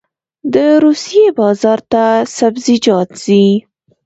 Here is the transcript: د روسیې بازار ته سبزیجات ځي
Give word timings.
د 0.53 0.55
روسیې 0.85 1.27
بازار 1.39 1.79
ته 1.91 2.03
سبزیجات 2.37 3.09
ځي 3.23 3.45